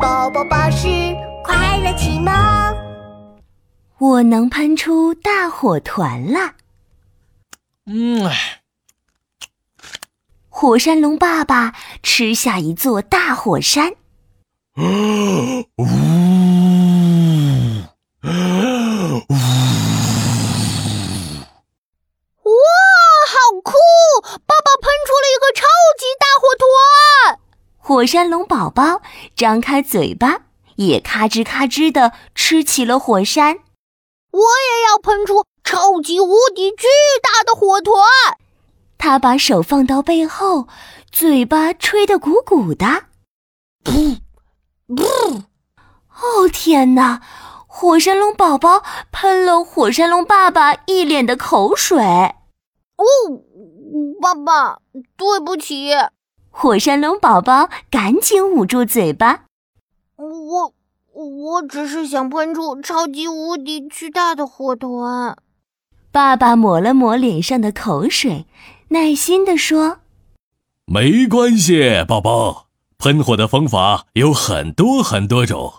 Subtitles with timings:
[0.00, 0.86] 宝宝巴士
[1.42, 2.32] 快乐启蒙。
[3.98, 6.54] 我能喷出大火团了。
[7.86, 8.30] 嗯，
[10.48, 13.92] 火山龙爸爸吃下一座大火山
[14.76, 14.84] 哇，
[23.26, 23.34] 好
[23.64, 23.72] 酷！
[24.22, 25.66] 爸爸喷出了一个超
[25.98, 26.68] 级大火团。
[27.88, 29.00] 火山龙宝宝
[29.34, 30.42] 张开嘴巴，
[30.76, 33.60] 也咔吱咔吱地吃起了火山。
[34.30, 36.86] 我也要喷出超级无敌巨
[37.22, 37.96] 大的火团！
[38.98, 40.68] 他把手放到背后，
[41.10, 42.84] 嘴巴吹得鼓鼓的。
[43.84, 44.18] 噗
[44.88, 45.44] 噗！
[46.10, 47.22] 哦天哪！
[47.66, 51.96] 火山龙宝宝喷了火山龙爸爸一脸的口水。
[51.98, 53.02] 哦，
[54.20, 54.80] 爸爸，
[55.16, 55.94] 对不起。
[56.60, 59.44] 火山龙宝宝赶紧捂住嘴巴。
[60.16, 60.74] 我
[61.12, 65.38] 我只是想喷出超级无敌巨大的火团。
[66.10, 68.46] 爸爸抹了抹脸上的口水，
[68.88, 69.98] 耐心地说
[70.84, 72.66] ：“没关系，宝宝，
[72.98, 75.74] 喷火的方法有很多很多种，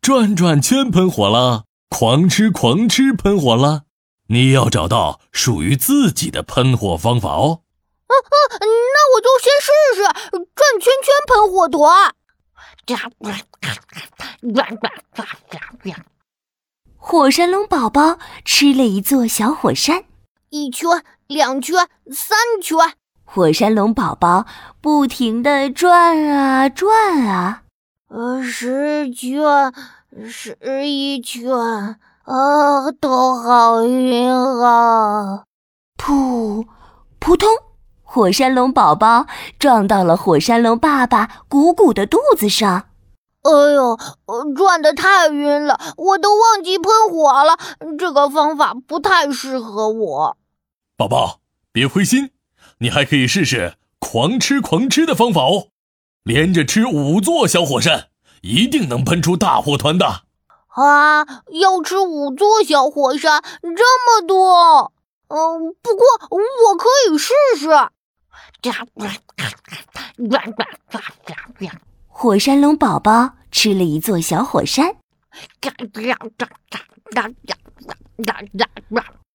[0.00, 3.82] 转转圈喷火啦，狂吃狂吃喷火啦，
[4.28, 7.60] 你要找到属于自己的喷火方法哦。”
[8.08, 8.64] 啊啊！
[9.22, 10.02] 就先试试
[10.54, 12.14] 转圈圈喷火团。
[16.96, 20.04] 火山龙宝宝吃了一座小火山，
[20.50, 22.76] 一圈、两圈、三圈。
[23.24, 24.46] 火山龙宝宝
[24.80, 27.62] 不停地转啊转啊，
[28.08, 29.72] 呃，十圈、
[30.28, 35.44] 十一圈，啊，头好晕啊！
[35.96, 36.66] 噗，
[37.18, 37.48] 扑通。
[38.14, 39.26] 火山龙宝宝
[39.58, 42.88] 撞到了火山龙爸爸鼓鼓的肚子上，
[43.40, 43.98] 哎呦，
[44.54, 47.56] 转的太晕了，我都忘记喷火了。
[47.98, 50.36] 这个方法不太适合我。
[50.94, 51.40] 宝宝，
[51.72, 52.32] 别灰心，
[52.80, 55.68] 你还可以试试狂吃狂吃的方法哦，
[56.22, 58.08] 连着吃五座小火山，
[58.42, 60.24] 一定能喷出大火团的。
[60.68, 64.92] 啊，要吃五座小火山，这么多？
[65.28, 67.70] 嗯，不过我可以试试。
[72.08, 74.96] 火山龙宝宝吃了一座小火山，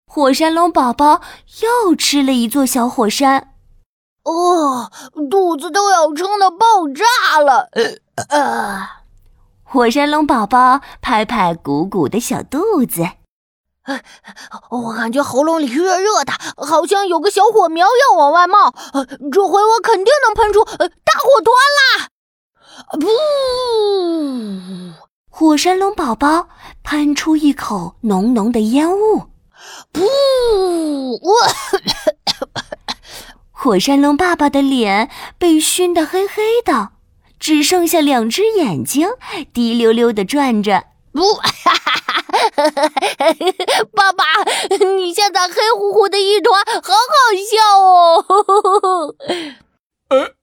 [0.06, 1.22] 火山龙宝宝
[1.62, 3.54] 又吃了一座小火山，
[4.24, 4.92] 哦，
[5.30, 7.70] 肚子都要撑得爆炸了！
[8.30, 8.88] 呃，
[9.64, 13.17] 火山龙宝宝拍拍鼓鼓的小肚子。
[14.70, 18.74] 我感觉喉咙里热热的，好像有个小火苗要往外冒。
[19.32, 22.10] 这回我肯定能喷出大火团啦！
[23.00, 23.08] 不！
[25.30, 26.50] 火山龙宝宝
[26.84, 29.28] 喷出一口浓浓的烟雾。
[29.94, 31.20] 噗！
[33.52, 36.90] 火山龙爸爸的脸被熏得黑黑的，
[37.40, 39.08] 只剩下两只眼睛
[39.54, 40.84] 滴溜溜的转着。
[41.12, 41.22] 不！
[43.94, 44.24] 爸爸，
[44.96, 46.98] 你现在黑乎乎的一团，好好
[47.50, 49.16] 笑哦！
[50.10, 50.36] 呃，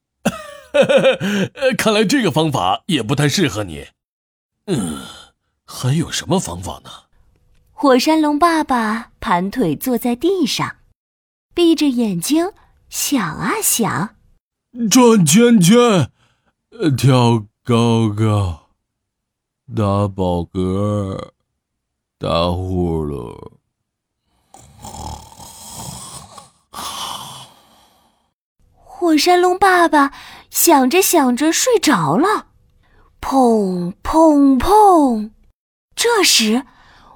[1.79, 3.87] 看来这个方法也不太适合你。
[4.67, 5.03] 嗯，
[5.65, 6.91] 还有什么方法呢？
[7.73, 10.77] 火山龙爸爸盘腿坐在地上，
[11.55, 12.53] 闭着眼睛
[12.89, 14.17] 想啊想，
[14.91, 16.11] 转圈圈，
[16.97, 18.71] 跳高高，
[19.75, 21.34] 打饱嗝。
[22.25, 23.37] 打呼噜，
[28.73, 30.11] 火山龙爸爸
[30.49, 32.47] 想着想着睡着了，
[33.21, 35.33] 砰砰砰！
[35.95, 36.65] 这时，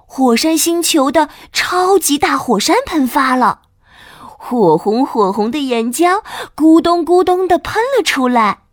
[0.06, 3.62] 火山星球的超级大火山喷发了，
[4.20, 6.22] 火红火红的岩浆
[6.54, 8.64] 咕咚咕咚的喷了出来。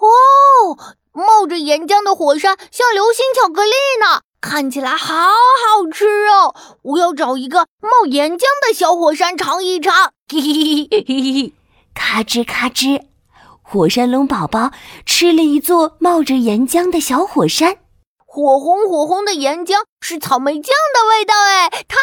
[0.00, 0.78] 哦，
[1.12, 4.22] 冒着岩浆的火山像流星巧克力呢。
[4.40, 6.54] 看起来好好吃哦！
[6.82, 10.12] 我要找一个冒岩浆的小火山尝一尝。
[10.28, 11.52] 嘿嘿嘿嘿嘿！
[11.94, 13.02] 咔吱咔吱，
[13.62, 14.70] 火山龙宝宝
[15.04, 17.78] 吃了一座冒着岩浆的小火山。
[18.24, 21.96] 火红火红的岩浆是草莓酱的味道，哎，太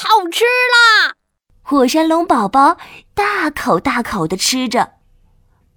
[0.00, 1.14] 好吃啦！
[1.62, 2.76] 火山龙宝宝
[3.14, 4.92] 大口大口的吃着，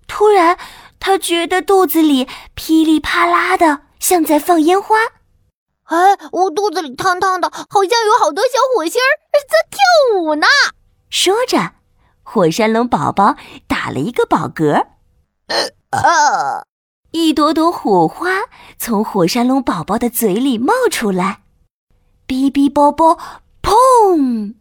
[0.08, 0.58] 突然
[1.00, 4.98] 他觉得肚子里噼里啪啦的，像在放烟花。
[5.86, 10.48] 哎，我肚子里烫烫的，好像有好多小火星儿在跳舞呢。
[11.10, 11.74] 说着，
[12.24, 13.36] 火山龙宝宝
[13.68, 14.88] 打了一个饱嗝。
[15.92, 16.66] 呃，
[17.12, 18.30] 一朵朵火花
[18.78, 21.42] 从火山龙宝宝的嘴里冒出来，
[22.26, 23.20] 哔哔啵啵，
[23.62, 24.56] 砰！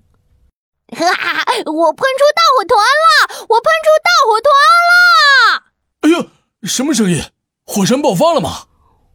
[0.95, 1.45] 哈哈！
[1.65, 3.47] 我喷出大火团了！
[3.49, 4.53] 我喷出大火团
[4.91, 5.63] 了！
[6.03, 6.31] 哎呀，
[6.65, 7.25] 什么声音？
[7.65, 8.67] 火山爆发了吗？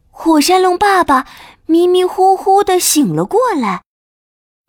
[0.09, 1.27] 火山龙爸爸
[1.67, 3.83] 迷迷糊糊的醒了过来，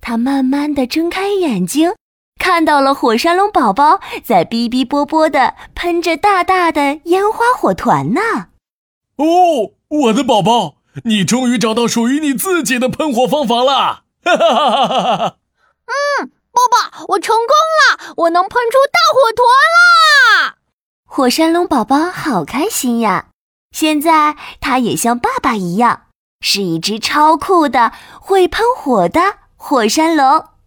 [0.00, 1.94] 他慢慢的睁开眼睛，
[2.40, 8.20] 看到了火山龙宝宝在哔哔啵啵的喷着大大的烟花火团呢。
[9.16, 14.02] 哦，我的宝宝，你终于找到属于你自己的喷火方法了！
[14.24, 15.36] 哈哈哈哈哈哈！
[15.86, 19.46] 嗯，爸爸，我成功了，我能喷出大火团
[20.44, 20.56] 啦！
[21.04, 23.28] 火山龙宝宝好开心呀！
[23.70, 26.07] 现在它也像爸爸一样，
[26.40, 29.20] 是一只超酷的会喷火的
[29.56, 30.57] 火山龙。